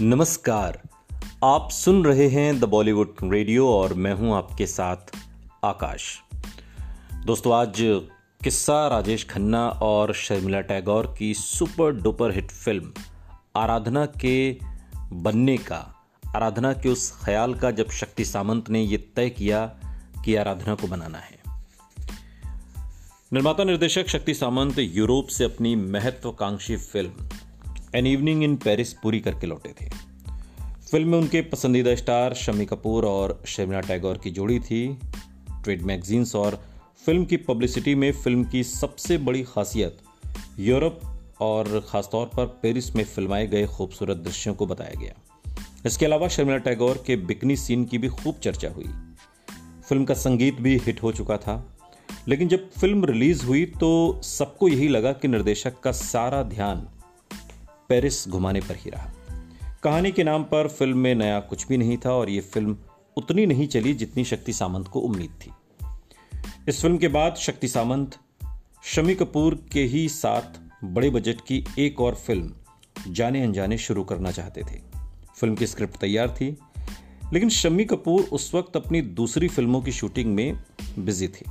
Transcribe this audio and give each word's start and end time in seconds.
नमस्कार। 0.00 0.80
आप 1.44 1.68
सुन 1.70 2.04
रहे 2.04 2.28
हैं 2.28 2.60
द 2.60 2.64
बॉलीवुड 2.64 3.14
रेडियो 3.24 3.68
और 3.68 3.94
मैं 3.94 4.14
हूँ 4.14 4.34
आपके 4.34 4.66
साथ 4.66 4.96
आकाश। 5.64 6.18
दोस्तों, 7.26 7.54
आज 7.54 7.76
किस्सा 8.44 8.88
राजेश 8.88 9.26
खन्ना 9.30 9.68
और 9.68 10.14
शर्मिला 10.14 10.60
टैगोर 10.60 11.14
की 11.18 11.34
super 11.34 11.92
duper 11.92 12.34
hit 12.34 12.50
film 12.50 12.92
Aradhana 13.56 14.06
के 14.06 14.56
बनने 15.12 15.56
का, 15.56 15.94
आराधना 16.36 16.72
के 16.72 16.88
उस 16.88 17.12
ख्याल 17.24 17.54
का 17.54 17.70
जब 17.70 17.90
शक्ति 17.90 18.24
सामंत 18.24 18.70
ने 18.70 18.82
यह 18.82 19.04
तय 19.16 19.30
किया 19.30 19.66
कि 20.24 20.34
आराधना 20.34 20.74
को 20.74 20.86
बनाना 20.86 21.18
है। 21.18 21.38
निर्माता 23.32 23.64
निर्देशक 23.64 24.08
शक्ति 24.08 24.34
सामंत 24.34 24.78
यूरोप 24.78 25.28
से 25.28 25.44
अपनी 25.44 25.76
महत्वाकांक्षी 25.76 26.76
film 26.76 27.28
an 27.94 28.06
evening 28.06 28.44
in 28.44 28.56
Paris 28.56 28.92
पूरी 28.92 29.20
करके 29.20 29.46
लौटे 29.46 29.74
थे। 29.80 29.90
फ़िल्म 30.90 31.08
में 31.08 31.18
उनके 31.18 31.40
पसंदीदा 31.42 31.94
स्टार 31.94 32.34
शमी 32.34 32.66
कपूर 32.66 33.04
और 33.04 33.42
शर्मिला 33.46 33.80
टैगोर 33.80 34.18
की 34.18 34.30
जोड़ी 34.30 34.60
थी। 34.60 34.98
ट्रेड 35.64 35.82
मैगजीन्स 35.82 36.36
और 36.36 36.64
फ़िल्म 37.06 37.24
की 37.24 37.36
पब्लिसिटी 37.36 37.94
में 37.94 38.12
फ़िल्म 38.12 38.44
की 38.44 38.64
सबसे 38.64 39.18
बड़ी 39.18 39.42
खासियत 39.42 39.98
यूरोप 40.58 41.00
और 41.40 41.86
ख़ासतौर 41.88 42.26
पर 42.26 42.46
पेरिस 42.46 42.96
में 42.96 43.04
फिल्माए 43.04 43.46
गए 43.46 43.66
खूबसूरत 43.66 44.16
दृश्यों 44.16 44.54
को 44.54 44.66
बताया 44.66 45.00
गया। 45.00 45.14
इसके 45.86 46.06
अलावा 46.06 46.28
शर्मिला 46.28 46.58
टैगोर 46.58 47.04
के 47.06 47.16
बिकनी 47.16 47.56
सीन 47.56 47.84
की 47.84 47.98
भी 47.98 48.08
खूब 48.08 48.34
चर्चा 48.34 48.68
हुई। 48.68 48.86
फ़िल्म 49.88 50.04
का 50.04 50.14
संगीत 50.14 50.54
भी 50.54 50.76
हिट 50.78 51.02
हो 51.02 51.12
चुका 51.12 51.36
था। 51.36 51.76
लेकिन 52.28 52.48
जब 52.48 52.70
फ़िल्म 52.70 53.04
रिलीज़ 53.04 53.46
हुई 53.46 53.64
तो 53.64 54.20
सबको 54.22 54.68
यही 54.68 54.88
लगा 54.88 55.12
कि 55.12 55.28
निर्देशक 55.28 55.80
का 55.80 55.92
सारा 55.92 56.42
ध्यान 56.42 56.88
पेरिस 57.88 58.28
घुमाने 58.28 58.60
पर 58.60 58.76
ही 58.76 58.90
रहा। 58.90 59.10
कहानी 59.82 60.12
के 60.12 60.24
नाम 60.24 60.42
पर 60.42 60.68
फ़िल्म 60.68 60.98
में 60.98 61.14
नया 61.14 61.40
कुछ 61.40 61.68
भी 61.68 61.76
नहीं 61.76 61.96
था 61.96 62.12
और 62.12 62.30
ये 62.30 62.40
फ़िल्म 62.40 62.76
उतनी 63.16 63.46
नहीं 63.46 63.68
चली 63.68 63.94
जितनी 63.94 64.24
शक्ति 64.24 64.52
सामंत 64.52 64.88
को 64.88 65.00
उम्मीद 65.00 65.30
थी। 65.30 65.50
इस 66.68 66.80
फ़िल्म 66.80 66.98
के 66.98 67.08
बाद 67.08 67.34
शक्ति 67.34 67.68
सामंत, 67.68 68.18
शमी 68.84 69.14
कपूर 69.14 69.54
के 69.72 69.82
ही 69.82 70.08
साथ 70.08 70.60
बड़े 70.84 71.10
बजट 71.10 71.40
की 71.40 71.64
एक 71.78 72.00
और 72.00 72.14
फ़िल्म, 72.14 72.52
जाने 73.08 73.42
अनजाने 73.42 73.78
शुरू 73.78 74.04
करना 74.04 74.30
चाहते 74.30 74.62
थे। 74.62 74.80
फ़िल्म 75.36 75.54
की 75.54 75.66
स्क्रिप्ट 75.66 75.96
तैयार 75.96 76.28
थी, 76.28 76.56
लेकिन 77.32 77.48
शम्मी 77.48 77.84
कपूर 77.84 78.22
उस 78.22 78.54
वक्त 78.54 78.76
अपनी 78.76 79.00
दूसरी 79.00 79.48
फ़िल्मों 79.48 79.82
की 79.82 79.92
शूटिंग 79.92 80.34
में 80.34 80.58
बिज़ी 80.98 81.28
थी। 81.28 81.44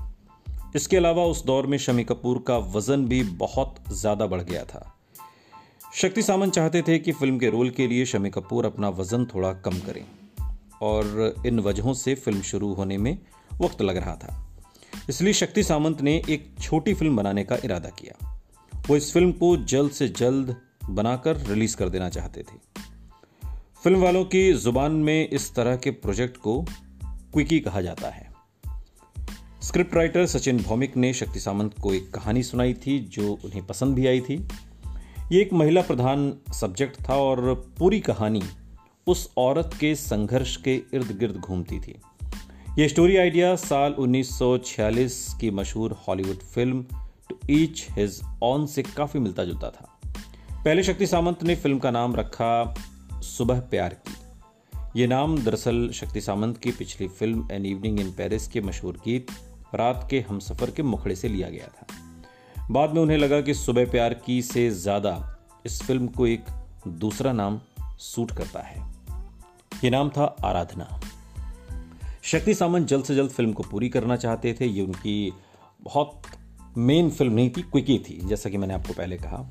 इसके 0.76 0.98
अलावा 0.98 1.24
उस 1.24 1.46
दौर 1.46 1.68
में 1.68 1.78
शमी 1.78 2.04
कपूर 2.04 2.44
का 2.48 2.58
वज़न 2.58 3.06
भी 3.06 3.24
बहुत 3.24 3.76
ज़्यादा 3.92 4.26
बढ़ 4.26 4.42
गया 4.42 4.64
था। 4.64 5.00
शक्ति 5.96 6.22
सामंत 6.22 6.54
चाहते 6.54 6.82
थे 6.82 6.98
कि 7.00 7.12
फ़िल्म 7.12 7.38
के 7.40 7.50
रोल 7.50 7.70
के 7.70 7.88
लिए 7.88 8.06
शमी 8.06 8.30
कपूर 8.30 8.66
अपना 8.66 8.90
वज़न 8.90 9.26
थोड़ा 9.26 9.52
कम 9.54 9.78
करें, 9.80 10.04
और 10.82 11.44
इन 11.46 11.60
वजहों 11.60 11.94
से 11.94 12.16
फ़िल्म 12.16 12.42
शुरू 12.42 12.74
होने 12.74 12.98
में 12.98 13.18
वक्त 13.62 13.82
लग 13.82 13.98
रहा 13.98 14.16
था। 14.16 14.56
इसलिए 15.10 15.34
शक्ति 15.34 15.64
सामंत 15.64 16.02
ने 16.02 16.16
एक 16.30 16.50
छोटी 16.62 16.94
फ़िल्म 16.94 17.16
बनाने 17.16 17.44
का 17.44 17.58
इरादा 17.66 17.90
किया। 17.90 18.40
वो 18.88 18.98
इस 18.98 19.12
फ़िल्म 19.14 19.32
को 19.32 19.56
जल्द 19.58 19.92
से 19.92 20.08
जल्द 20.08 20.56
बनाकर 20.90 21.38
रिलीज़ 21.38 21.78
कर 21.78 21.90
देना 21.90 22.10
चाहते 22.10 22.42
थे। 22.42 22.58
फ़िल्म 23.84 24.00
वालों 24.00 24.26
की 24.26 24.54
ज़ुबान 24.54 24.92
में 24.92 25.30
इस 25.30 25.54
तरह 25.56 25.76
के 25.76 25.92
प्रोजेक्ट 25.92 26.38
को 26.38 26.62
क्विकी 27.34 27.60
कहा 27.60 27.82
जाता 27.82 28.10
है। 28.10 28.32
स्क्रिप्ट 29.62 29.94
राइटर 29.96 30.26
सचिन 30.26 30.58
भौमिक 30.58 30.98
ने 30.98 31.14
शक्ति 31.14 31.40
सामंत 31.40 31.80
को 31.80 31.94
एक 31.94 32.12
कहानी 32.14 32.44
सुनाई 32.44 32.74
थी 32.74 33.00
जो 33.00 33.32
उन्हें 33.46 33.66
पसंद 33.66 33.96
भी 33.96 34.08
आई 34.08 34.22
थी। 34.22 34.48
ये 35.34 35.42
एक 35.42 35.54
महिला 35.54 35.82
प्रधान 35.82 36.34
सब्जेक्ट 36.54 37.10
था 37.10 37.16
और 37.16 37.54
पूरी 37.80 38.00
कहानी 38.00 38.42
उस 39.08 39.34
औरत 39.38 39.72
के 39.80 39.96
संघर्ष 39.96 40.58
के 40.58 40.76
इर्द 40.94 41.18
गिर्द 41.20 41.36
घूमती 41.36 41.80
थी। 41.80 41.96
यह 42.80 42.88
स्टोरी 42.88 43.18
आइडिया 43.18 43.56
साल 43.56 43.94
1946 43.94 45.34
की 45.42 45.52
मशहूर 45.52 45.92
Hollywood 45.92 46.38
film 46.38 46.86
to 47.30 47.40
each 47.50 47.88
his 47.92 48.22
own 48.44 48.66
से 48.66 48.84
काफ़ी 48.84 49.20
मिलता 49.20 49.46
जुलता 49.46 49.70
था। 49.70 50.00
पहले 50.66 50.84
शक्ति 50.84 51.08
सामंत 51.08 51.44
ने 51.44 51.56
फ़िल्म 51.56 51.80
का 51.80 51.92
नाम 51.92 52.16
रखा 52.16 52.76
सुबह 53.14 53.60
प्यार 53.60 53.94
की। 53.94 54.16
ये 55.02 55.08
नाम 55.08 55.38
दरअसल 55.38 55.90
शक्ति 55.90 56.22
सामंत 56.22 56.58
की 56.58 56.72
पिछली 56.72 57.08
film 57.08 57.48
an 57.52 57.66
evening 57.66 58.00
in 58.00 58.12
Paris 58.12 58.48
के 58.48 58.62
मशहूर 58.62 58.94
गीत 58.94 59.28
रात 59.76 60.08
के 60.10 60.20
हमसफर 60.20 60.72
के 60.72 60.84
मुखड़े 60.84 61.16
से 61.16 61.28
लिया 61.28 61.50
गया 61.50 61.68
था। 61.68 62.03
बाद 62.72 62.94
में 62.94 63.02
उन्हें 63.02 63.18
लगा 63.18 63.42
कि 63.42 63.54
सुबह 63.54 63.86
प्यार 63.86 64.14
की 64.14 64.42
से 64.42 64.70
ज़्यादा 64.70 65.38
इस 65.66 65.82
फ़िल्म 65.84 66.08
को 66.08 66.28
एक 66.28 66.46
दूसरा 66.88 67.34
नाम 67.34 67.60
सूट 68.00 68.32
करता 68.32 68.60
है। 68.60 68.92
ये 69.84 69.90
नाम 69.90 70.10
था 70.10 70.24
आराधना। 70.46 71.00
शक्ति 72.24 72.54
सामंत 72.54 72.88
जल्द 72.88 73.06
से 73.06 73.16
जल्द 73.16 73.32
फ़िल्म 73.32 73.54
को 73.54 73.64
पूरी 73.64 73.90
करना 73.90 74.16
चाहते 74.16 74.58
थे। 74.62 74.66
ये 74.66 74.82
उनकी 74.82 75.34
बहुत 75.82 76.22
मेन 76.78 77.10
फ़िल्म 77.10 77.34
नहीं 77.34 77.50
थी, 77.50 77.62
क्विकी 77.62 78.00
थी, 78.00 78.20
जैसा 78.26 78.50
कि 78.50 78.58
मैंने 78.58 78.74
आपको 78.74 78.94
पहले 78.94 79.18
कहा। 79.18 79.50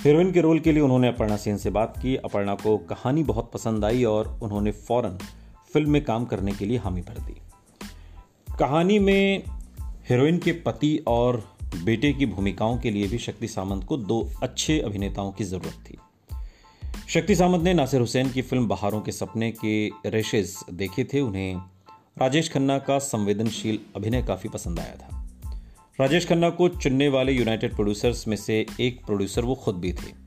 हीरोइन 0.00 0.32
के 0.32 0.40
रोल 0.40 0.60
के 0.60 0.72
लिए 0.72 0.82
उन्होंने 0.82 1.08
अपर्णा 1.08 1.36
सेन 1.36 1.56
से 1.56 1.70
बात 1.70 1.98
की। 2.02 2.16
अपर्णा 2.16 2.54
को 2.54 2.78
कहानी 2.78 3.22
बहुत 3.22 3.50
पसंद 3.54 3.84
आई 3.84 4.04
और 4.04 4.38
उन्होंने 4.42 4.72
फ़ौरन 4.72 5.18
फ़िल्म 5.72 5.90
में 5.90 6.04
काम 6.04 6.24
करने 6.24 6.52
के 6.52 6.64
लिए 6.66 6.78
हामी 6.78 7.00
भर 7.00 7.18
दी। 7.18 7.40
कहानी 8.58 8.98
में 8.98 9.44
हीरोइन 10.08 10.38
के 10.38 10.52
पति 10.52 11.04
और 11.06 11.55
बेटे 11.74 12.12
की 12.12 12.26
भूमिकाओं 12.26 12.78
के 12.78 12.90
लिए 12.90 13.06
भी 13.06 13.18
शक्ति 13.18 13.48
सामंत 13.48 13.84
को 13.84 13.96
दो 13.96 14.30
अच्छे 14.42 14.80
अभिनेताओं 14.80 15.32
की 15.32 15.44
ज़रूरत 15.44 15.90
थी। 15.90 15.98
शक्ति 17.08 17.34
सामंत 17.34 17.62
ने 17.62 17.74
नासिर 17.74 18.00
हुसैन 18.00 18.30
की 18.30 18.42
फ़िल्म 18.42 18.68
बहारों 18.68 19.00
के 19.00 19.12
सपने 19.12 19.50
के 19.64 19.88
रेशेज 19.88 20.56
देखे 20.72 21.04
थे। 21.04 21.20
उन्हें 21.20 21.56
राजेश 22.18 22.52
खन्ना 22.52 22.78
का 22.78 22.98
संवेदनशील 22.98 23.78
अभिनय 23.96 24.22
काफ़ी 24.22 24.48
पसंद 24.48 24.80
आया 24.80 24.94
था। 24.94 25.28
राजेश 26.00 26.28
खन्ना 26.28 26.50
को 26.50 26.68
चुनने 26.68 27.08
वाले 27.08 27.32
यूनाइटेड 27.32 27.74
प्रोड्यूसर्स 27.74 28.28
में 28.28 28.36
से 28.36 28.66
एक 28.80 29.04
प्रोड्यूसर 29.04 29.44
वो 29.44 29.54
खुद 29.54 29.74
भी 29.74 29.92
थे। 29.92 30.26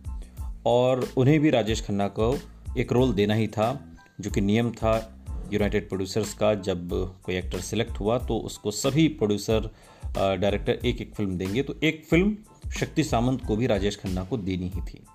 और 0.66 1.10
उन्हें 1.18 1.40
भी 1.40 1.50
राजेश 1.50 1.82
खन्ना 1.82 2.08
को 2.08 2.40
एक 2.78 2.92
रोल 2.92 3.14
देना 3.14 3.34
ही 3.34 3.48
था, 3.48 3.98
जो 4.22 4.32
कि 4.32 4.42
नियम 4.42 4.72
था 4.72 5.20
यूनाइटेड 5.54 5.88
प्रोड्यूसर्स 5.88 6.34
का। 6.34 6.56
जब 6.56 6.90
कोई 7.24 7.36
एक्टर 7.36 7.60
सिलेक्ट 7.60 7.92
हुआ 7.92 8.18
तो 8.18 8.38
उसको 8.38 8.72
सभी 8.72 9.08
प्रोड्यूसर 9.08 9.70
डायरेक्टर 10.16 10.80
एक 10.86 11.02
एक 11.02 11.14
फ़िल्म 11.16 11.38
देंगे 11.38 11.64
तो 11.64 11.76
एक 11.84 12.06
फ़िल्म 12.10 12.38
शक्ति 12.80 13.04
सामंत 13.04 13.46
को 13.46 13.56
भी 13.56 13.68
राजेश 13.68 13.96
खन्ना 13.96 14.24
को 14.24 14.38
देनी 14.38 14.70
ही 14.70 14.82
थी। 14.82 15.06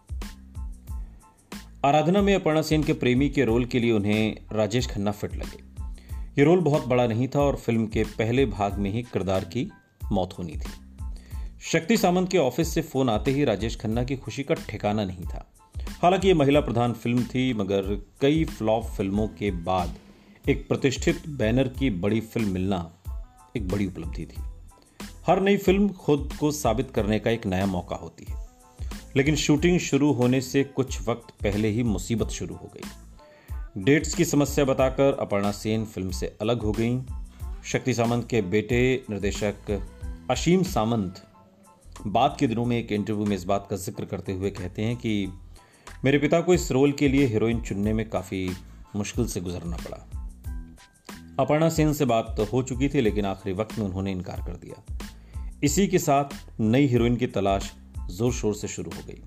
आराधना 1.85 2.23
में 2.23 2.35
अपर्णा 2.35 2.63
सेन 2.63 2.83
के 2.83 2.93
प्रेमी 2.93 3.29
के 3.29 3.45
रोल 3.45 3.65
के 3.65 3.79
लिए 3.79 3.93
उन्हें 3.93 4.37
राजेश 4.53 4.87
खन्ना 4.87 5.11
फिट 5.11 5.35
लगे। 5.35 5.63
ये 6.39 6.45
रोल 6.45 6.61
बहुत 6.61 6.87
बड़ा 6.87 7.07
नहीं 7.07 7.29
था 7.29 7.41
और 7.41 7.57
फ़िल्म 7.57 7.87
के 7.87 8.05
पहले 8.05 8.47
भाग 8.47 8.79
में 8.79 8.91
ही 8.91 9.03
किरदार 9.03 9.45
की 9.45 9.71
मौत 10.13 10.39
होनी 10.39 10.53
थी। 10.53 10.71
शक्ति 11.63 11.97
सामंत 11.97 12.31
के 12.31 12.39
ऑफ़िस 12.39 12.75
से 12.75 12.83
फ़ोन 12.83 13.09
आते 13.09 13.31
ही 13.31 13.45
राजेश 13.45 13.77
खन्ना 13.77 14.05
की 14.05 14.17
खुशी 14.17 14.43
का 14.43 14.55
ठिकाना 14.55 15.05
नहीं 15.05 15.25
था। 15.25 15.53
हालाँकि 16.03 16.29
ये 16.29 16.35
महिला 16.35 16.61
प्रधान 16.61 16.93
फ़िल्म 16.93 17.23
थी, 17.25 17.55
मगर 17.55 18.05
कई 18.21 18.45
फ्लॉप 18.45 18.85
फ़िल्मों 18.85 19.29
के 19.29 19.51
बाद 19.51 19.95
एक 20.49 20.69
प्रतिष्ठित 20.69 21.29
बैनर 21.29 21.69
की 21.69 21.91
बड़ी 21.91 22.21
फ़िल्म 22.21 22.49
मिलना 22.49 22.93
एक 23.57 23.69
बड़ी 23.69 23.87
उपलब्धि 23.87 24.27
थी। 24.27 24.54
हर 25.27 25.41
नई 25.41 25.57
फ़िल्म 25.57 25.89
खुद 25.89 26.33
को 26.41 26.51
साबित 26.51 26.91
करने 26.91 27.19
का 27.19 27.31
एक 27.31 27.47
नया 27.47 27.67
मौका 27.67 27.97
होती 27.97 28.27
है। 28.29 28.49
लेकिन 29.17 29.37
शूटिंग 29.37 29.79
शुरू 29.79 30.13
होने 30.13 30.41
से 30.41 30.65
कुछ 30.65 31.09
वक्त 31.09 31.31
पहले 31.43 31.69
ही 31.69 31.83
मुसीबत 31.83 32.29
शुरू 32.29 32.55
हो 32.55 32.73
गई। 32.75 32.89
डेट्स 33.83 34.15
की 34.15 34.25
समस्या 34.25 34.65
बताकर 34.65 35.17
अपर्णा 35.21 35.51
सेन 35.51 35.85
फ़िल्म 35.85 36.11
से 36.11 36.37
अलग 36.41 36.63
हो 36.63 36.73
गई। 36.73 37.01
शक्ति 37.65 37.95
सामंत 37.95 38.29
के 38.29 38.43
बेटे 38.43 39.05
निर्देशक 39.11 39.87
अशीम 40.31 40.63
सामंत 40.63 41.27
बाद 42.07 42.37
के 42.41 42.47
दिनों 42.47 42.65
में 42.65 42.79
एक 42.79 42.93
इंटरव्यू 42.93 43.27
में 43.27 43.37
इस 43.37 43.45
बात 43.45 43.67
का 43.71 43.77
ज़िक्र 43.77 44.05
करते 44.05 44.33
हुए 44.33 44.51
कहते 44.51 44.83
हैं 44.83 44.97
कि 44.97 45.33
मेरे 46.05 46.19
पिता 46.19 46.41
को 46.41 46.55
इस 46.55 46.73
रोल 46.73 46.93
के 46.93 47.09
लिए 47.09 47.27
हीरोइन 47.27 47.61
चुनने 47.61 47.93
में 47.93 48.11
काफ़ी 48.11 48.51
मुश्किल 48.97 49.27
से 49.27 49.41
गुजरना 49.41 49.77
पड़ा। 49.77 50.11
अपर्णा 51.41 51.69
सेन 51.69 51.93
से 51.93 52.05
बात 52.05 52.35
तो 52.37 52.45
हो 52.45 52.63
चुकी 52.63 52.89
थी, 52.89 53.01
लेकिन 53.01 53.25
आखिरी 53.25 53.55
वक्त 53.55 53.79
में 53.79 53.87
उन्होंने 53.87 54.13
इनकार 54.13 54.41
कर 54.41 54.53
दिया। 54.53 54.97
इसी 55.65 55.87
के 55.89 55.99
साथ 55.99 56.35
नई 56.61 56.87
हीरोइन 56.87 57.17
की 57.17 57.27
तलाश 57.27 57.71
ज़ोर 58.11 58.33
शोर 58.33 58.55
से 58.55 58.69
शुरू 58.69 58.91
हो 58.91 59.03
गई। 59.07 59.23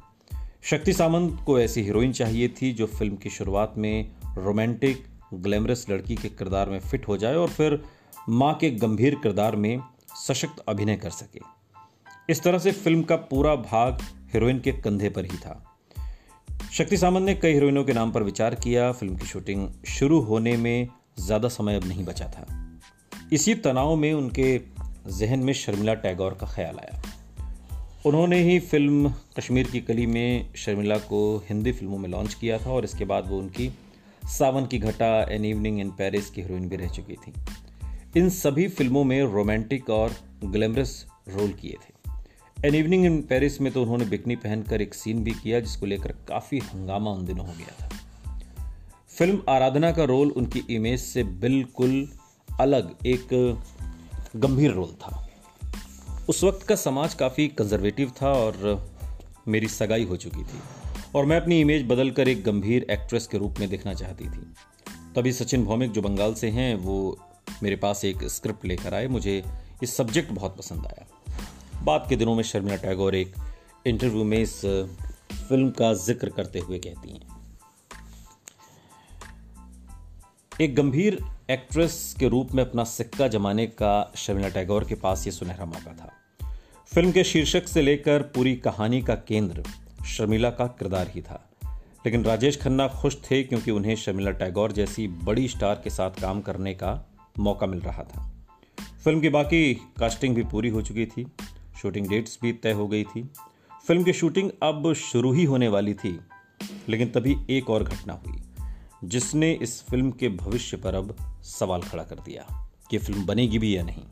शक्ति 0.64 0.94
सामंत 0.94 1.40
को 1.46 1.60
ऐसी 1.60 1.82
हीरोइन 1.82 2.12
चाहिए 2.12 2.48
थी 2.50 2.72
जो 2.74 2.86
फ़िल्म 2.88 3.16
की 3.16 3.30
शुरुआत 3.30 3.74
में 3.78 4.12
रोमांटिक, 4.38 5.04
ग्लैमरस 5.34 5.86
लड़की 5.90 6.16
के 6.16 6.30
किरदार 6.30 6.70
में 6.70 6.80
फिट 6.80 7.08
हो 7.08 7.18
जाए 7.18 7.36
और 7.36 7.50
फिर 7.50 7.80
माँ 8.30 8.54
के 8.54 8.70
गंभीर 8.72 9.16
किरदार 9.16 9.56
में 9.56 9.80
सशक्त 10.28 10.64
अभिनय 10.68 10.96
कर 10.96 11.10
सके। 11.10 11.40
इस 12.30 12.44
तरह 12.44 12.60
से 12.60 12.72
फ़िल्म 12.72 13.04
का 13.04 13.16
पूरा 13.16 13.56
भाग 13.56 14.02
हीरोइन 14.34 14.60
के 14.60 14.72
कंधे 14.72 15.10
पर 15.10 15.26
ही 15.26 15.38
था। 15.38 15.64
शक्ति 16.74 16.98
सामंत 16.98 17.26
ने 17.26 17.36
कई 17.36 17.54
हीरोइनों 17.54 17.84
के 17.84 17.94
नाम 17.94 18.12
पर 18.12 18.24
विचार 18.24 18.56
किया। 18.56 18.92
फ़िल्म 18.92 19.16
की 19.16 19.26
शूटिंग 19.26 19.68
शुरू 19.88 20.20
होने 20.20 20.58
में 20.58 20.88
ज़्यादा 21.20 21.50
समय 21.50 21.76
अब 21.76 21.88
नहीं 21.88 22.06
बचा 22.06 22.26
था। 22.28 22.46
इसी 23.34 23.56
तनाव 23.56 23.96
में 23.96 24.14
उनके 24.14 24.58
जहन 25.10 25.40
में 25.40 25.54
शर्मिला 25.54 25.94
टैगोर 25.94 26.34
का 26.34 26.48
ख्याल 26.48 26.80
आया। 26.80 27.02
उन्होंने 28.06 28.42
ही 28.44 28.60
फ़िल्म 28.60 29.14
कश्मीर 29.38 29.68
की 29.68 29.80
कली 29.82 30.06
में 30.06 30.54
शर्मिला 30.56 30.98
को 30.98 31.38
हिंदी 31.50 31.72
फ़िल्मों 31.72 31.98
में 31.98 32.10
लॉन्च 32.10 32.34
किया 32.34 32.58
था 32.58 32.70
और 32.70 32.84
इसके 32.84 33.06
बाद 33.06 33.28
वो 33.28 33.38
उनकी 33.40 33.72
Sawan 34.30 34.66
Ki 34.66 34.78
Ghata 34.78 35.24
an 35.24 35.46
evening 35.46 35.80
in 35.80 35.90
Paris 35.90 36.30
की 36.30 36.42
हीरोइन 36.42 36.70
भी 36.70 36.76
रह 36.76 36.88
चुकी 36.88 37.14
थी। 37.14 37.34
इन 38.20 38.30
सभी 38.30 38.68
फ़िल्मों 38.68 39.04
में 39.04 39.22
रोमांटिक 39.24 39.90
और 39.90 40.16
ग्लैमरस 40.44 41.06
रोल 41.28 41.52
किए 41.52 41.74
थे। 41.74 42.68
एन 42.68 42.76
इवनिंग 42.76 43.06
इन 43.06 43.22
पेरिस 43.22 43.62
में 43.62 43.74
तो 43.74 43.82
उन्होंने 43.82 44.06
बिकनी 44.06 44.36
पहनकर 44.36 44.82
एक 44.82 44.94
सीन 44.94 45.24
भी 45.24 45.32
किया, 45.32 45.60
जिसको 45.60 45.86
लेकर 45.86 46.12
काफ़ी 46.28 46.60
हंगामा 46.60 47.12
उन 47.12 47.26
दिनों 47.26 47.48
हो 47.48 47.54
गया 47.54 47.76
था। 47.82 47.90
फ़िल्म 49.18 49.42
आराधना 49.50 49.92
का 49.92 50.04
रोल 50.04 50.32
उनकी 50.32 50.64
इमेज 50.70 51.00
से 51.00 51.24
बिल्कुल 51.24 52.10
अलग, 52.60 52.96
एक 53.06 53.28
गंभीर 54.36 54.72
रोल 54.72 54.92
था। 55.02 55.24
उस 56.30 56.44
वक्त 56.44 56.64
का 56.68 56.76
समाज 56.76 57.14
काफ़ी 57.14 57.48
कंजर्वेटिव 57.48 58.12
था 58.22 58.32
और 58.34 58.86
मेरी 59.48 59.68
सगाई 59.68 60.04
हो 60.04 60.16
चुकी 60.18 60.44
थी 60.44 60.60
और 61.16 61.26
मैं 61.26 61.40
अपनी 61.42 61.60
इमेज 61.62 61.86
बदलकर 61.88 62.28
एक 62.28 62.44
गंभीर 62.44 62.86
एक्ट्रेस 62.92 63.28
के 63.28 63.38
रूप 63.38 63.60
में 63.60 63.70
देखना 63.70 63.94
चाहती 63.94 64.26
थी। 64.26 64.54
तभी 65.16 65.32
सचिन 65.32 65.64
भौमिक 65.66 65.92
जो 65.92 66.02
बंगाल 66.02 66.34
से 66.34 66.50
हैं, 66.50 66.76
वो 66.76 67.18
मेरे 67.64 67.76
पास 67.76 68.04
एक 68.06 68.24
स्क्रिप्ट 68.24 68.66
लेकर 68.66 68.94
आए। 68.94 69.08
मुझे 69.08 69.38
ये 69.38 69.86
सब्जेक्ट 69.86 70.32
बहुत 70.32 70.58
पसंद 70.58 70.86
आया। 70.86 71.06
बाद 71.84 72.06
के 72.10 72.16
दिनों 72.16 72.36
में 72.36 72.44
शर्मिला 72.44 72.76
टैगोर 72.76 73.16
एक 73.16 73.34
इंटरव्यू 73.88 74.24
में 74.24 74.38
इस 74.38 74.60
फ़िल्म 75.50 75.70
का 75.70 75.94
ज़िक्र 75.96 76.30
करते 76.30 76.60
हुए 76.60 76.80
कहती 76.80 77.10
हैं। 77.10 77.36
एक 80.62 80.76
गंभीर 80.76 81.20
एक्ट्रेस 81.52 82.16
के 82.20 82.28
रूप 82.28 82.52
में 82.54 82.64
अपना 82.64 82.84
सिक्का 82.84 83.28
जमाने 83.28 83.68
का 83.68 84.12
शर्मिला 84.16 84.50
टैगोर 84.50 84.84
के 84.84 84.96
पास 84.96 85.26
ये 85.26 85.32
सुनहरा 85.32 85.66
मौका 85.66 85.94
था। 85.94 86.14
फ़िल्म 86.94 87.12
के 87.12 87.24
शीर्षक 87.24 87.68
से 87.68 87.82
लेकर 87.82 88.22
पूरी 88.22 88.56
कहानी 88.56 89.02
का 89.02 89.16
केंद्र 89.16 89.64
शर्मिला 90.06 90.50
का 90.50 90.68
किरदार 90.68 91.12
ही 91.16 91.22
था। 91.22 91.50
लेकिन 92.06 92.24
राजेश 92.24 92.62
खन्ना 92.62 92.88
खुश 92.88 93.18
थे 93.32 93.44
क्योंकि 93.44 93.72
उन्हें 93.72 93.96
शर्मिला 93.96 94.32
टैगोर 94.32 94.72
जैसी 94.72 95.08
बड़ी 95.08 95.48
स्टार 95.48 95.82
के 95.84 95.90
साथ 95.90 96.12
काम 96.12 96.42
करने 96.42 96.74
का 96.74 97.10
मौका 97.40 97.68
मिल 97.68 97.80
रहा 97.80 98.04
था। 98.04 98.34
फ़िल्म 99.04 99.22
की 99.22 99.30
बाकी 99.30 99.74
कास्टिंग 99.74 100.36
भी 100.36 100.44
पूरी 100.44 100.70
हो 100.70 100.82
चुकी 100.82 101.06
थी। 101.06 101.28
शूटिंग 101.82 102.08
डेट्स 102.08 102.40
भी 102.42 102.54
तय 102.54 102.72
हो 102.72 102.88
गई 102.88 103.04
थी। 103.04 103.30
फ़िल्म 103.88 104.04
की 104.04 104.14
शूटिंग 104.14 104.52
अब 104.64 104.94
शुरू 104.94 105.34
ही 105.34 105.44
होने 105.44 105.68
वाली 105.68 105.94
थी, 105.94 106.20
लेकिन 106.90 107.10
तभी 107.10 107.38
एक 107.50 107.70
और 107.70 107.84
घटना 107.84 108.14
हुई। 108.14 108.42
जिसने 109.04 109.54
इस 109.54 109.84
फ़िल्म 109.84 110.12
के 110.12 110.30
भविष्य 110.30 110.78
पर 110.78 110.96
अब 110.96 111.16
सवाल 111.44 111.82
खड़ा 111.82 112.04
कर 112.04 112.16
दिया, 112.16 112.70
कि 112.90 112.98
फ़िल्म 112.98 113.26
बनेगी 113.26 113.60
भी 113.60 113.78
या 113.78 113.84
नहीं। 113.84 114.04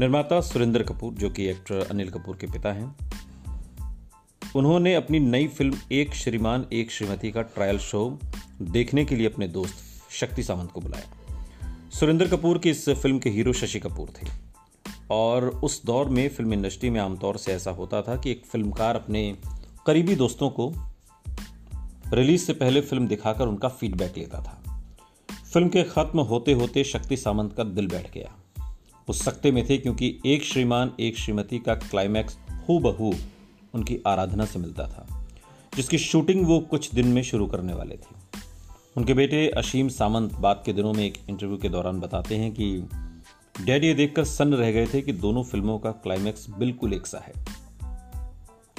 निर्माता 0.00 0.40
सुरेंद्र 0.40 0.82
कपूर, 0.82 1.14
जो 1.14 1.30
कि 1.30 1.46
एक्टर 1.46 1.86
अनिल 1.90 2.10
कपूर 2.10 2.36
के 2.36 2.46
पिता 2.46 2.72
हैं, 2.72 2.96
उन्होंने 4.56 4.94
अपनी 4.94 5.18
नई 5.18 5.48
फ़िल्म 5.48 5.78
एक 5.92 6.14
श्रीमान, 6.14 6.66
एक 6.72 6.90
श्रीमती 6.90 7.32
का 7.32 7.42
ट्रायल 7.42 7.78
शो 7.78 8.18
देखने 8.62 9.04
के 9.04 9.16
लिए 9.16 9.26
अपने 9.26 9.48
दोस्त 9.48 9.74
शक्ति 10.10 10.42
सावंत 10.42 10.72
को 10.72 10.80
बुलाया। 10.80 11.38
सुरेंद्र 11.90 12.28
कपूर 12.28 12.58
की 12.58 12.70
इस 12.70 12.88
फ़िल्म 12.88 13.18
के 13.18 13.30
हीरो 13.30 13.52
शशि 13.52 13.80
कपूर 13.80 14.08
थे। 14.08 14.44
और 15.10 15.48
उस 15.48 15.84
दौर 15.84 16.08
में 16.08 16.28
फ़िल्म 16.28 16.52
इंडस्ट्री 16.52 16.90
में 16.90 17.00
आमतौर 17.00 17.38
से 17.38 17.52
ऐसा 17.52 17.70
होता 17.70 18.02
था 18.02 18.16
कि 18.16 18.30
एक 18.30 18.46
फिल्मकार 18.46 18.94
अपने 18.96 19.38
करीबी 19.86 20.14
दोस्तों 20.14 20.50
को 20.50 20.72
रिलीज़ 22.12 22.44
से 22.44 22.52
पहले 22.52 22.80
फ़िल्म 22.80 23.06
दिखाकर 23.08 23.46
उनका 23.46 23.68
फीडबैक 23.68 24.18
लेता 24.18 24.40
था। 24.40 24.62
फ़िल्म 25.52 25.68
के 25.68 25.82
खत्म 25.82 26.20
होते 26.20 26.52
होते 26.52 26.84
शक्ति 26.84 27.16
सामंत 27.16 27.52
का 27.52 27.64
दिल 27.64 27.88
बैठ 27.88 28.12
गया। 28.12 28.34
उस 29.08 29.24
सकते 29.24 29.50
में 29.52 29.68
थे 29.68 29.78
क्योंकि 29.78 30.20
एक 30.26 30.44
श्रीमान, 30.44 30.92
एक 31.00 31.18
श्रीमती 31.18 31.58
का 31.58 31.74
क्लाइमैक्स 31.74 32.38
हु 32.68 32.78
बहू 32.78 33.14
उनकी 33.74 33.98
आराधना 34.06 34.44
से 34.44 34.58
मिलता 34.58 34.86
था, 34.86 35.26
जिसकी 35.76 35.98
शूटिंग 35.98 36.46
वो 36.46 36.60
कुछ 36.60 36.94
दिन 36.94 37.06
में 37.06 37.22
शुरू 37.22 37.46
करने 37.46 37.74
वाले 37.74 37.94
थे। 37.94 38.40
उनके 38.96 39.14
बेटे 39.14 39.48
अशीम 39.48 39.88
सामंत 39.88 40.34
बाद 40.34 40.62
के 40.66 40.72
दिनों 40.72 40.92
में 40.92 41.04
एक 41.04 41.18
इंटरव्यू 41.28 41.56
के 41.56 41.68
दौरान 41.68 42.00
बताते 42.00 42.36
हैं 42.36 42.52
कि 42.52 42.88
डैडी 43.64 43.86
ये 43.86 43.94
देखकर 43.94 44.24
सन्न 44.24 44.54
रह 44.54 44.72
गए 44.72 44.86
थे 44.86 45.02
कि 45.02 45.12
दोनों 45.12 45.44
फ़िल्मों 45.44 45.78
का 45.78 45.90
क्लाइमैक्स 45.90 46.50
बिल्कुल 46.50 46.92
एक 46.92 47.06
सा 47.06 47.18
है। 47.18 47.53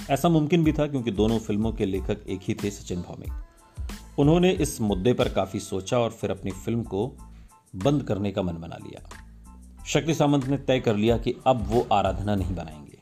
ऐसा 0.10 0.30
मुमकिन 0.30 0.64
भी 0.64 0.74
था 0.74 0.88
क्योंकि 0.88 1.12
दोनों 1.12 1.40
फ़िल्मों 1.40 1.72
के 1.72 1.86
लेखक 1.86 2.18
एक 2.28 2.40
ही 2.42 2.54
थे 2.54 2.72
सचिन 2.72 3.02
भौमिक। 3.02 3.32
उन्होंने 4.20 4.52
इस 4.52 4.82
मुद्दे 4.82 5.14
पर 5.14 5.30
काफ़ी 5.30 5.60
सोचा 5.60 6.00
और 6.00 6.10
फिर 6.10 6.32
अपनी 6.32 6.52
फ़िल्म 6.52 6.84
को 6.84 7.08
बंद 7.76 8.04
करने 8.04 8.32
का 8.32 8.42
मन 8.42 8.54
बना 8.54 8.76
लिया। 8.76 9.10
शक्ति 9.86 10.14
सामंत 10.14 10.46
ने 10.46 10.58
तय 10.58 10.80
कर 10.80 10.96
लिया 10.96 11.18
कि 11.18 11.36
अब 11.48 11.68
वो 11.68 11.88
आराधना 11.92 12.36
नहीं 12.36 12.56
बनाएँगे। 12.56 12.98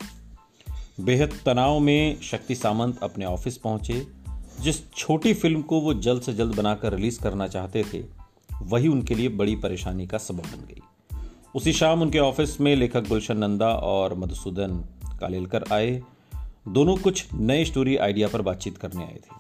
बेहद 1.04 1.40
तनाव 1.46 1.80
में 1.80 2.22
शक्ति 2.22 2.56
सामंत 2.56 3.04
अपने 3.04 3.26
ऑफ़िस 3.26 3.58
पहुँचे। 3.58 4.08
जिस 4.62 4.92
छोटी 4.92 5.34
फ़िल्म 5.34 5.62
को 5.62 5.82
वो 5.82 5.94
जल्द 5.94 6.22
से 6.22 6.34
जल्द 6.34 6.56
बनाकर 6.56 6.94
रिलीज़ 6.94 7.20
करना 7.20 7.48
चाहते 7.48 7.86
थे, 7.94 8.04
वही 8.62 8.88
उनके 8.88 9.16
लिए 9.16 9.30
बड़ी 9.30 9.56
परेशानी 9.56 10.08
का 10.08 10.18
सबब 10.18 10.40
बन 10.40 10.68
गई। 10.68 10.82
उसी 11.56 11.74
शाम 11.74 12.02
उनके 12.02 12.20
ऑफ़िस 12.20 12.62
में 12.62 12.76
लेखक 12.76 13.08
गुलशन 13.08 13.38
नंदा 13.38 13.70
और 13.70 14.14
मधुसूदन 14.14 14.78
कालेलकर 15.20 15.64
आए। 15.72 16.04
दोनों 16.68 16.96
कुछ 16.98 17.26
नए 17.34 17.66
स्टोरी 17.66 17.96
आइडिया 17.98 18.28
पर 18.28 18.42
बातचीत 18.42 18.78
करने 18.78 19.04
आए 19.04 19.16
थे। 19.16 19.36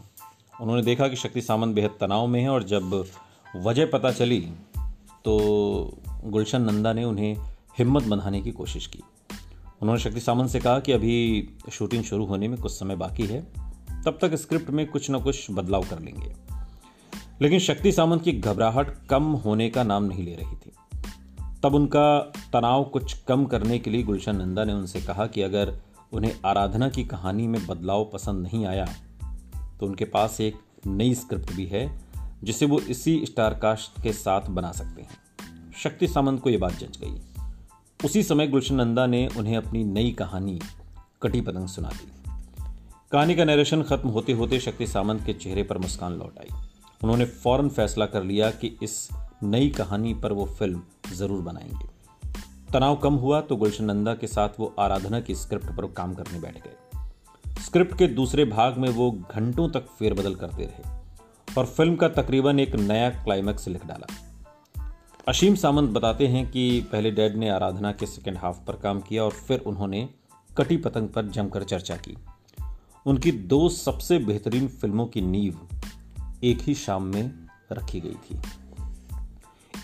उन्होंने 0.62 0.82
देखा 0.82 1.08
कि 1.08 1.16
शक्ति 1.16 1.42
सामंत 1.42 1.76
बेहद 1.76 1.90
तनाव 2.02 2.28
में 2.28 2.42
है 2.42 2.50
और 2.50 2.64
जब 2.64 3.06
वजह 3.56 3.86
पता 3.86 4.12
चली 4.12 4.40
तो 5.26 5.98
गुलशन 6.24 6.62
नंदा 6.62 6.94
ने 6.94 7.04
उन्हें 7.04 7.38
हिम्मत 7.80 8.04
बंधाने 8.04 8.42
की 8.42 8.52
कोशिश 8.52 8.88
की। 8.88 9.00
उन्होंने 9.82 10.02
शक्ति 10.02 10.20
सामंत 10.20 10.50
से 10.50 10.60
कहा 10.60 10.80
कि 10.80 10.92
अभी 10.92 11.48
शूटिंग 11.72 12.04
शुरू 12.04 12.26
होने 12.26 12.48
में 12.48 12.60
कुछ 12.60 12.72
समय 12.72 12.96
बाकी 12.96 13.26
है, 13.26 13.42
तब 14.06 14.18
तक 14.22 14.36
स्क्रिप्ट 14.36 14.70
में 14.70 14.88
कुछ 14.88 15.12
न 15.12 15.20
कुछ 15.20 15.48
बदलाव 15.52 15.84
कर 15.84 16.00
लेंगे। 16.00 16.36
लेकिन 17.42 17.60
शक्ति 17.60 17.92
सामंत 17.92 18.24
की 18.24 18.32
घबराहट 18.32 19.08
कम 19.08 19.24
होने 19.24 19.70
का 19.70 19.84
नाम 19.84 20.04
नहीं 20.04 20.24
ले 20.24 20.36
रही 20.36 20.56
थी। 20.56 20.72
तब 21.64 21.76
उनका 21.76 22.20
तनाव 22.54 22.84
कुछ 22.84 23.14
कम 23.14 23.46
करने 23.46 23.80
के 23.80 23.90
लिए 23.90 24.04
गुलशन 24.04 24.36
नंदा 24.36 24.64
ने 24.64 24.74
उनसे 24.74 25.02
कहा 25.02 25.28
कि 25.28 25.42
अगर 25.42 25.78
उन्हें 26.14 26.36
आराधना 26.46 26.90
की 26.90 27.04
कहानी 27.04 27.48
में 27.48 27.68
बदलाव 27.68 28.10
पसंद 28.14 28.44
नहीं 28.44 28.66
आया। 28.66 28.86
तो 29.80 29.86
उनके 29.86 30.06
पास 30.06 30.42
एक 30.42 30.56
नई 30.88 31.16
स्क्रिप्ट 31.16 31.54
भी 31.54 31.66
है, 31.66 32.00
जिसे 32.44 32.66
वो 32.66 32.80
इसी 32.80 33.26
स्टारकास्ट 33.26 34.04
के 34.04 34.14
साथ 34.14 34.42
बना 34.42 34.72
सकते 34.72 35.02
हैं। 35.02 35.24
शक्ति 35.78 36.08
सामंत 36.08 36.42
को 36.42 36.50
यह 36.50 36.60
बात 36.60 36.74
जच 36.74 36.98
गई 36.98 37.22
उसी 38.06 38.24
समय 38.24 38.48
गुलशन 38.48 38.76
नंदा 38.76 39.06
ने 39.06 39.28
उन्हें 39.38 39.58
अपनी 39.58 39.84
नई 39.84 40.12
कहानी, 40.12 40.60
कटी 41.22 41.42
पतंग 41.42 41.68
सुना 41.68 41.90
दी। 41.90 42.32
कहानी 43.12 43.36
का 43.36 43.46
नरेशन 43.46 43.84
खत्म 43.84 44.10
होते 44.10 44.32
होते 44.32 44.60
शक्ति 44.60 44.88
सामंत 44.88 45.26
के 45.26 45.34
चेहरे 45.34 45.64
पर 45.64 45.78
मुस्कान 45.78 46.14
लौट 46.14 46.40
आई। 46.40 46.58
उन्होंने 47.04 47.26
फ़ौरन 47.26 47.70
फैसला 47.70 48.06
कर 48.06 48.24
लिया 48.24 48.52
कि 48.52 48.78
इस 48.84 49.10
नई 49.44 49.70
कहानी 49.70 50.14
पर 50.14 50.34
वो 50.34 50.46
फ़िल्म 50.46 50.82
ज़रूर 51.14 51.42
बनाएँगे। 51.42 51.93
तनाव 52.74 52.96
कम 52.96 53.14
हुआ 53.14 53.42
तो 53.42 53.56
गुलशन 53.56 53.86
नंदा 53.86 54.14
के 54.16 54.28
साथ 54.28 54.50
वो 54.60 54.76
आराधना 54.80 55.20
की 55.20 55.36
स्क्रिप्ट 55.36 55.66
पर 55.66 55.86
काम 55.88 56.14
करने 56.14 56.40
बैठ 56.40 56.58
गए। 56.58 57.62
स्क्रिप्ट 57.62 57.98
के 57.98 58.08
दूसरे 58.08 58.46
भाग 58.46 58.78
में 58.78 58.90
वो 58.90 59.12
घंटों 59.12 59.70
तक 59.70 59.86
फेरबदल 60.00 60.36
करते 60.36 60.64
रहे 60.64 60.92
और 61.58 61.66
फ़िल्म 61.66 61.96
का 61.96 62.08
तकरीबन 62.08 62.60
एक 62.60 62.76
नया 62.76 63.10
क्लाइमैक्स 63.10 63.68
लिख 63.68 63.86
डाला। 63.86 64.08
अशीम 65.28 65.56
सामंत 65.56 65.90
बताते 65.90 66.28
हैं 66.28 66.52
कि 66.52 66.82
पहले 66.92 67.12
डैड 67.12 67.36
ने 67.36 67.50
आराधना 67.50 67.92
के 67.92 68.06
सेकेंड 68.06 68.38
हाफ़ 68.38 68.66
पर 68.66 68.76
काम 68.76 69.02
किया 69.02 69.24
और 69.24 69.32
फिर 69.32 69.60
उन्होंने 69.60 70.10
कटी 70.58 70.78
पतंग 70.78 71.10
पर 71.10 71.26
जमकर 71.26 71.64
चर्चा 71.64 71.96
की। 71.96 72.18
उनकी 73.06 73.32
दो 73.32 73.70
सबसे 73.70 74.18
बेहतरीन 74.18 74.68
फ़िल्मों 74.68 75.06
की 75.06 75.22
नींव 75.22 75.60
एक 76.44 76.62
ही 76.62 76.76
शाम 76.76 77.04
में 77.04 77.48
रखी 77.72 78.00
गई 78.00 78.16
थी। 78.26 78.42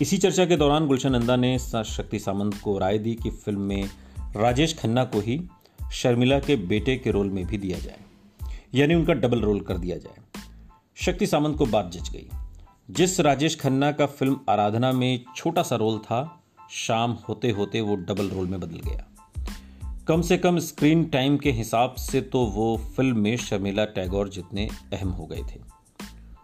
इसी 0.00 0.16
चर्चा 0.18 0.44
के 0.44 0.56
दौरान 0.56 0.86
गुलशन 0.86 1.12
नंदा 1.12 1.34
ने 1.36 1.58
शक्ति 1.58 2.18
सामंत 2.18 2.54
को 2.60 2.76
राय 2.78 2.98
दी 2.98 3.14
कि 3.14 3.30
फ़िल्म 3.30 3.60
में 3.60 3.88
राजेश 4.36 4.74
खन्ना 4.78 5.04
को 5.04 5.20
ही 5.20 5.40
शर्मिला 5.92 6.38
के 6.38 6.56
बेटे 6.56 6.96
के 6.96 7.10
रोल 7.10 7.30
में 7.30 7.44
भी 7.46 7.58
दिया 7.58 7.78
जाए, 7.78 7.98
यानी 8.74 8.94
उनका 8.94 9.12
डबल 9.12 9.40
रोल 9.40 9.60
कर 9.60 9.78
दिया 9.78 9.96
जाए। 9.96 10.42
शक्ति 10.96 11.26
सामंत 11.26 11.56
को 11.56 11.66
बात 11.66 11.90
जच 11.92 12.10
गई। 12.10 12.28
जिस 12.90 13.18
राजेश 13.20 13.58
खन्ना 13.60 13.90
का 13.92 14.06
फ़िल्म 14.06 14.40
आराधना 14.48 14.92
में 14.92 15.24
छोटा 15.36 15.62
सा 15.62 15.76
रोल 15.76 15.98
था, 15.98 16.42
शाम 16.70 17.16
होते 17.28 17.50
होते 17.50 17.80
वो 17.80 17.96
डबल 17.96 18.28
रोल 18.28 18.46
में 18.46 18.60
बदल 18.60 18.90
गया। 18.90 19.06
कम 20.08 20.22
से 20.22 20.38
कम 20.38 20.58
स्क्रीन 20.58 21.04
टाइम 21.04 21.36
के 21.36 21.50
हिसाब 21.52 21.94
से 21.94 22.20
तो 22.20 22.44
वो 22.46 22.76
फ़िल्म 22.96 23.18
में 23.18 23.36
शर्मिला 23.38 23.84
टैगोर 23.84 24.28
जितने 24.28 24.68
अहम 24.92 25.10
हो 25.10 25.26
गए 25.26 25.42
थे। 25.44 25.60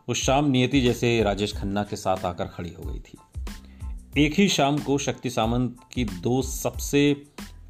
उस 0.09 0.23
शाम 0.23 0.51
नियति 0.51 0.81
जैसे 0.81 1.23
राजेश 1.23 1.57
खन्ना 1.57 1.83
के 1.83 1.97
साथ 1.97 2.25
आकर 2.25 2.47
खड़ी 2.47 2.71
हो 2.71 2.91
गई 2.91 2.99
थी। 2.99 3.19
एक 4.19 4.35
ही 4.35 4.49
शाम 4.49 4.79
को 4.79 4.99
शक्ति 4.99 5.31
सामंत 5.31 5.77
की 5.93 6.05
दो 6.05 6.43
सबसे 6.43 7.25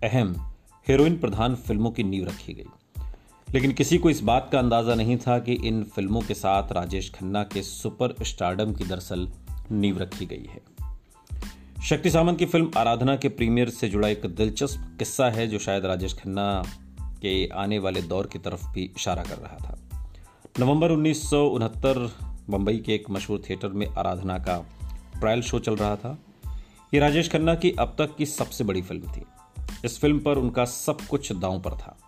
अहम 0.05 0.53
हीरोइन 0.88 1.19
प्रधान 1.19 1.55
फ़िल्मों 1.55 1.91
की 1.91 2.03
नींव 2.03 2.25
रखी 2.25 2.55
गई। 2.55 2.65
लेकिन 3.55 3.73
किसी 3.73 3.99
को 3.99 4.11
इस 4.11 4.21
बात 4.21 4.49
का 4.53 4.59
अंदाज़ा 4.59 4.95
नहीं 4.95 5.17
था 5.17 5.38
कि 5.38 5.53
इन 5.53 5.85
फ़िल्मों 5.85 6.21
के 6.21 6.35
साथ 6.35 6.73
राजेश 6.73 7.12
खन्ना 7.15 7.43
के 7.45 7.62
सुपर 7.62 8.15
स्टारडम 8.23 8.73
की 8.73 8.85
दरअसल 8.85 9.29
नींव 9.73 9.99
रखी 9.99 10.26
गई 10.26 10.49
है। 10.50 10.61
शक्ति 11.85 12.11
सामंत 12.11 12.38
की 12.38 12.47
फ़िल्म 12.47 12.71
आराधना 12.76 13.17
के 13.17 13.29
प्रीमियर 13.29 13.69
से 13.69 13.88
जुड़ा 13.88 14.09
एक 14.09 14.26
दिलचस्प 14.26 14.97
किस्सा 14.99 15.31
है 15.31 15.47
जो 15.47 15.59
शायद 15.59 15.85
राजेश 15.85 16.15
खन्ना 16.15 16.62
के 17.00 17.49
आने 17.49 17.79
वाले 17.79 18.03
दौर 18.03 18.26
की 18.26 18.38
तरफ़ 18.38 18.67
भी 18.67 18.91
इशारा 18.97 19.23
कर 19.23 19.37
रहा 19.37 19.57
था। 19.57 19.79
नवंबर 20.61 20.91
उन्नीस 20.91 21.31
सौ 21.31 21.47
उनहत्तर 21.47 22.17
मुंबई 22.50 22.76
के 22.76 22.95
एक 22.95 23.11
मशहूर 23.11 23.43
थिएटर 23.50 23.69
में 23.69 23.87
आराधना 23.87 24.38
का 24.38 24.67
ट्रायल 25.21 25.43
शो 25.43 25.59
चल 25.59 25.76
रहा 25.76 25.97
था। 25.97 26.19
ये 26.95 27.00
राजेश 27.00 27.31
खन्ना 27.31 27.55
की 27.55 27.71
अब 27.71 27.95
तक 27.99 28.16
की 28.16 28.26
सबसे 28.26 28.64
बड़ी 28.64 28.83
फ़िल्म 28.83 29.12
थी। 29.12 29.25
इस 29.85 29.99
फ़िल्म 30.00 30.19
पर 30.19 30.38
उनका 30.38 30.64
सब 30.64 31.00
कुछ 31.00 31.33
दांव 31.33 31.61
पर 31.61 31.71
था। 31.71 31.99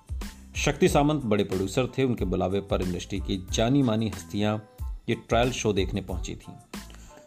शक्ति 0.56 0.88
सामंत 0.88 1.22
बड़े 1.24 1.44
प्रोड्यूसर 1.44 1.86
थे, 1.86 2.04
उनके 2.04 2.24
बुलावे 2.24 2.60
पर 2.60 2.82
इंडस्ट्री 2.82 3.20
की 3.20 3.46
जानी 3.52 3.82
मानी 3.82 4.08
हस्तियाँ 4.08 4.64
ये 5.08 5.14
ट्रायल 5.14 5.50
शो 5.52 5.72
देखने 5.72 6.00
पहुँची 6.00 6.34
थी। 6.34 6.52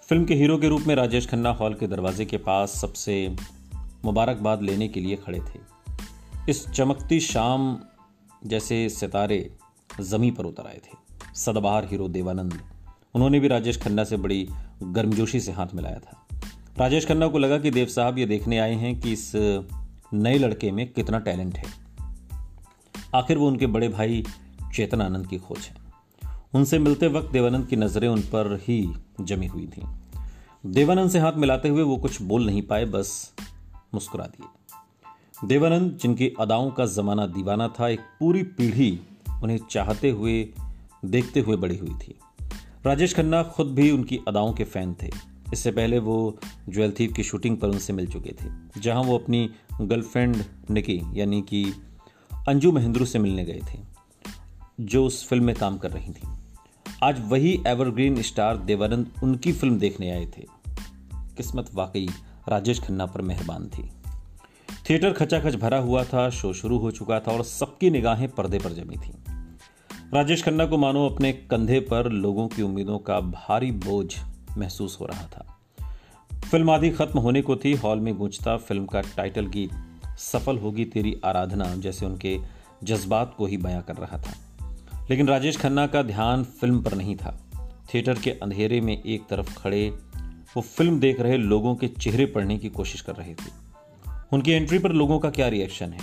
फ़िल्म 0.09 0.25
के 0.25 0.33
हीरो 0.33 0.57
के 0.57 0.67
रूप 0.67 0.81
में 0.81 0.95
राजेश 0.95 1.27
खन्ना 1.27 1.49
हॉल 1.49 1.73
के 1.73 1.87
दरवाजे 1.87 2.25
के 2.25 2.37
पास 2.37 2.69
सबसे 2.69 3.35
मुबारकबाद 4.05 4.61
लेने 4.61 4.87
के 4.87 4.99
लिए 4.99 5.15
खड़े 5.15 5.39
थे। 5.39 5.59
इस 6.49 6.69
चमकती 6.69 7.19
शाम 7.19 7.79
जैसे 8.45 8.89
सितारे 8.89 9.53
जमी 10.01 10.31
पर 10.31 10.45
उतर 10.45 10.67
आए 10.67 10.81
थे। 10.85 10.97
सदाबहार 11.35 11.85
हीरो 11.85 12.07
देवानंद। 12.07 12.61
उन्होंने 13.13 13.39
भी 13.39 13.47
राजेश 13.47 13.81
खन्ना 13.81 14.03
से 14.03 14.17
बड़ी 14.17 14.47
गर्मजोशी 14.83 15.39
से 15.39 15.51
हाथ 15.51 15.67
मिलाया 15.75 15.99
था। 15.99 16.27
राजेश 16.77 17.05
खन्ना 17.05 17.27
को 17.27 17.37
लगा 17.37 17.57
कि 17.57 17.71
देव 17.71 17.85
साहब 17.85 18.17
ये 18.17 18.25
देखने 18.25 18.59
आए 18.59 18.73
हैं 18.73 18.99
कि 18.99 19.11
इस 19.11 19.31
नए 20.13 20.37
लड़के 20.37 20.71
में 20.71 20.93
कितना 20.93 21.19
टैलेंट 21.19 21.57
है। 21.57 21.63
आखिर 23.15 23.37
वो 23.37 23.47
उनके 23.47 23.67
बड़े 23.67 23.87
भाई 23.87 24.23
चेतन 24.75 25.01
आनंद 25.01 25.27
की 25.27 25.37
खोज 25.37 25.59
है। 25.59 25.75
उनसे 26.53 26.79
मिलते 26.79 27.07
वक्त 27.07 27.31
देवानंद 27.31 27.67
की 27.67 27.75
नज़रें 27.75 28.07
उन 28.07 28.21
पर 28.21 28.59
ही 28.61 28.93
जमी 29.21 29.47
हुई 29.47 29.67
थी। 29.67 29.81
देवानंद 30.65 31.09
से 31.09 31.19
हाथ 31.19 31.33
मिलाते 31.33 31.69
हुए 31.69 31.81
वो 31.81 31.97
कुछ 31.97 32.21
बोल 32.21 32.45
नहीं 32.45 32.61
पाए, 32.61 32.85
बस 32.85 33.33
मुस्कुरा 33.93 34.25
दिए। 34.25 34.47
देवानंद, 35.47 35.99
जिनकी 36.01 36.33
अदाओं 36.39 36.71
का 36.71 36.85
जमाना 36.85 37.25
दीवाना 37.25 37.67
था, 37.67 37.89
एक 37.89 37.99
पूरी 37.99 38.43
पीढ़ी 38.43 38.99
उन्हें 39.43 39.59
चाहते 39.69 40.09
हुए, 40.09 40.49
देखते 41.05 41.39
हुए 41.39 41.55
बड़ी 41.55 41.77
हुई 41.77 41.93
थी। 41.93 42.15
राजेश 42.85 43.15
खन्ना 43.15 43.43
खुद 43.43 43.67
भी 43.67 43.91
उनकी 43.91 44.19
अदाओं 44.27 44.53
के 44.53 44.63
फ़ैन 44.63 44.95
थे। 45.03 45.30
इससे 45.53 45.71
पहले 45.71 45.99
वो 45.99 46.37
ज्वेल 46.69 46.91
थीप 46.99 47.13
की 47.13 47.23
शूटिंग 47.23 47.57
पर 47.57 47.67
उनसे 47.67 47.93
मिल 47.93 48.07
चुके 48.07 48.31
थे, 48.31 48.49
जहाँ 48.81 49.03
वो 49.03 49.17
अपनी 49.17 49.49
गर्लफ्रेंड 49.81 50.43
निकी, 50.69 51.01
यानी 51.13 51.41
कि 51.41 51.65
अंजू 52.47 52.71
महेंद्रू 52.71 53.05
से 53.05 53.19
मिलने 53.19 53.45
गए 53.45 53.61
थे, 53.73 53.79
जो 54.79 55.05
उस 55.05 55.27
फ़िल्म 55.27 55.43
में 55.43 55.55
काम 55.55 55.77
कर 55.77 55.91
रही 55.91 56.13
थी। 56.13 56.27
आज 57.03 57.21
वही 57.27 57.63
एवरग्रीन 57.67 58.21
स्टार 58.21 58.57
देवानंद 58.57 59.11
उनकी 59.23 59.51
फ़िल्म 59.51 59.79
देखने 59.79 60.11
आए 60.11 60.25
थे। 60.25 60.45
किस्मत 61.37 61.69
वाकई 61.73 62.07
राजेश 62.49 62.79
खन्ना 62.79 63.05
पर 63.05 63.21
मेहरबान 63.21 63.67
थी। 63.67 63.89
थिएटर 64.89 65.13
खचाखच 65.13 65.55
भरा 65.55 65.77
हुआ 65.77 66.03
था, 66.03 66.29
शो 66.29 66.53
शुरू 66.53 66.77
हो 66.77 66.91
चुका 66.91 67.19
था 67.19 67.31
और 67.31 67.43
सबकी 67.43 67.89
निगाहें 67.89 68.29
पर्दे 68.29 68.59
पर 68.59 68.73
जमी 68.73 68.95
थी। 68.95 69.13
राजेश 70.13 70.43
खन्ना 70.43 70.65
को 70.65 70.77
मानो 70.77 71.09
अपने 71.09 71.33
कंधे 71.33 71.79
पर 71.79 72.09
लोगों 72.09 72.47
की 72.47 72.61
उम्मीदों 72.61 72.99
का 72.99 73.19
भारी 73.19 73.71
बोझ 73.71 74.17
महसूस 74.57 74.97
हो 75.01 75.05
रहा 75.05 75.23
था। 75.23 75.57
फ़िल्म 76.51 76.69
आदि 76.69 76.89
खत्म 76.89 77.19
होने 77.19 77.41
को 77.41 77.55
थी, 77.55 77.73
हॉल 77.73 77.99
में 77.99 78.17
गूंजता 78.17 78.57
फ़िल्म 78.57 78.85
का 78.85 79.01
टाइटल 79.01 79.47
गीत, 79.47 79.71
सफल 80.17 80.57
होगी 80.57 80.85
तेरी 80.85 81.21
आराधना, 81.25 81.75
जैसे 81.75 82.05
उनके 82.05 82.39
जज्बात 82.83 83.35
को 83.37 83.45
ही 83.45 83.57
बयां 83.57 83.81
कर 83.81 83.95
रहा 83.95 84.17
था। 84.17 84.33
लेकिन 85.09 85.27
राजेश 85.27 85.57
खन्ना 85.57 85.87
का 85.87 86.01
ध्यान 86.01 86.43
फ़िल्म 86.43 86.81
पर 86.81 86.95
नहीं 86.95 87.15
था। 87.15 87.39
थिएटर 87.93 88.19
के 88.19 88.31
अंधेरे 88.31 88.81
में 88.81 89.03
एक 89.03 89.27
तरफ़ 89.29 89.59
खड़े, 89.59 89.89
वो 90.55 90.61
फ़िल्म 90.61 90.99
देख 90.99 91.19
रहे 91.19 91.37
लोगों 91.37 91.75
के 91.75 91.87
चेहरे 91.87 92.25
पढ़ने 92.25 92.57
की 92.57 92.69
कोशिश 92.69 93.01
कर 93.01 93.15
रहे 93.15 93.33
थे। 93.33 93.71
उनकी 94.33 94.51
एंट्री 94.51 94.79
पर 94.79 94.91
लोगों 94.91 95.19
का 95.19 95.29
क्या 95.29 95.47
रिएक्शन 95.47 95.93
है? 95.93 95.99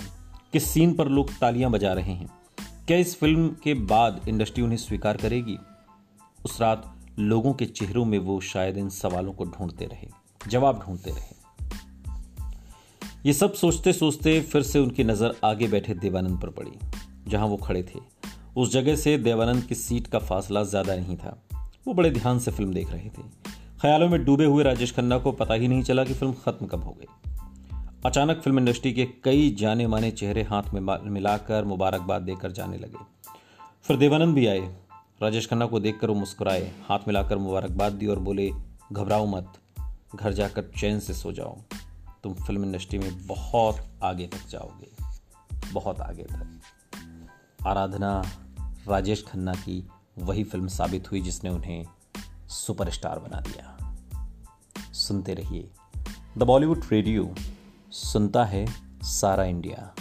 किस 0.53 0.63
सीन 0.63 0.93
पर 0.93 1.07
लोग 1.07 1.37
तालियाँ 1.37 1.71
बजा 1.71 1.93
रहे 1.93 2.13
हैं? 2.13 2.29
क्या 2.87 2.97
इस 2.97 3.19
फ़िल्म 3.19 3.55
के 3.63 3.73
बाद 3.73 4.21
इंडस्ट्री 4.29 4.63
उन्हें 4.63 4.77
स्वीकार 4.77 5.17
करेगी? 5.17 5.57
उस 6.45 6.61
रात 6.61 6.98
लोगों 7.19 7.53
के 7.53 7.65
चेहरों 7.65 8.05
में 8.05 8.17
वो 8.19 8.39
शायद 8.41 8.77
इन 8.77 8.89
सवालों 8.89 9.33
को 9.33 9.45
ढूंढते 9.45 9.85
रहे, 9.85 10.07
जवाब 10.41 10.79
ढूंढते 10.79 11.11
रहे। 11.11 11.37
ये 13.25 13.33
सब 13.33 13.53
सोचते 13.53 13.93
सोचते 13.93 14.39
फिर 14.41 14.61
से 14.61 14.79
उनकी 14.79 15.03
नज़र 15.03 15.35
आगे 15.43 15.67
बैठे 15.67 15.93
देवानंद 15.93 16.39
पर 16.41 16.49
पड़ी, 16.49 16.71
जहाँ 17.27 17.47
वो 17.47 17.57
खड़े 17.57 17.83
थे। 17.83 17.99
उस 18.57 18.71
जगह 18.71 18.95
से 18.95 19.17
देवानंद 19.17 19.63
की 19.63 19.75
सीट 19.75 20.07
का 20.07 20.19
फासला 20.19 20.63
ज़्यादा 20.63 20.95
नहीं 20.95 21.17
था। 21.17 21.37
वो 21.87 21.93
बड़े 21.93 22.11
ध्यान 22.11 22.39
से 22.39 22.51
फ़िल्म 22.51 22.73
देख 22.73 22.91
रहे 22.91 23.09
थे। 23.09 23.23
ख्यालों 23.81 24.09
में 24.09 24.23
डूबे 24.25 24.45
हुए 24.45 24.63
राजेश 24.63 24.91
खन्ना 24.91 25.17
को 25.17 25.31
पता 25.31 25.53
ही 25.53 25.67
नहीं 25.67 25.83
चला 25.83 26.03
कि 26.03 26.13
फ़िल्म 26.13 26.33
खत्म 26.45 26.65
कब 26.65 26.83
हो 26.83 26.91
गई। 26.91 27.05
अचानक 28.05 28.41
फ़िल्म 28.41 28.59
इंडस्ट्री 28.59 28.93
के 28.93 29.05
कई 29.23 29.49
जाने 29.59 29.87
माने 29.87 30.11
चेहरे 30.11 30.43
हाथ 30.43 30.73
में, 30.73 30.81
मिलाकर 31.11 31.65
मुबारकबाद 31.65 32.21
देकर 32.21 32.51
जाने 32.51 32.77
लगे। 32.77 33.05
फिर 33.83 33.97
देवानंद 33.97 34.35
भी 34.35 34.47
आए। 34.47 34.75
राजेश 35.21 35.47
खन्ना 35.47 35.65
को 35.65 35.79
देखकर 35.79 36.09
वो 36.09 36.15
मुस्कुराए, 36.15 36.71
हाथ 36.87 36.99
मिलाकर 37.07 37.37
मुबारकबाद 37.37 37.93
दी 37.93 38.07
और 38.07 38.19
बोले, 38.19 38.51
घबराओ 38.93 39.25
मत, 39.25 39.53
घर 40.15 40.33
जाकर 40.33 40.71
चैन 40.79 40.99
से 40.99 41.13
सो 41.13 41.31
जाओ। 41.31 41.57
तुम 42.23 42.33
फ़िल्म 42.33 42.63
इंडस्ट्री 42.63 42.99
में 42.99 43.27
बहुत 43.27 43.75
आगे 44.03 44.27
तक 44.27 44.47
जाओगे, 44.49 44.91
बहुत 45.73 45.99
आगे 45.99 46.23
तक। 46.23 46.59
आराधना 47.67 48.23
राजेश 48.87 49.25
खन्ना 49.27 49.53
की 49.53 49.87
वही 50.17 50.43
फ़िल्म 50.43 50.67
साबित 50.67 51.11
हुई 51.11 51.21
जिसने 51.21 51.49
उन्हें 51.49 51.85
सुपरस्टार 52.47 53.19
बना 53.19 53.39
दिया। 53.39 53.77
सुनते 54.93 55.33
रहिए। 55.33 55.69
द 56.37 56.43
बॉलीवुड 56.43 56.81
रेडियो, 56.91 57.35
सुनता 57.91 58.45
है 58.45 58.65
सारा 59.03 59.43
इंडिया। 59.43 59.95